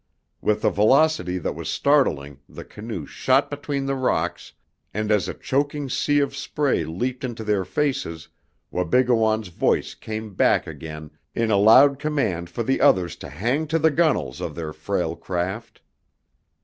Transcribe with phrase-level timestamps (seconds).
[0.41, 4.51] With a velocity that was startling the canoe shot between the rocks,
[4.95, 8.27] and as a choking sea of spray leaped into their faces
[8.71, 13.77] Wabigoon's voice came back again in a loud command for the others to hang to
[13.77, 15.83] the gunwales of their frail craft.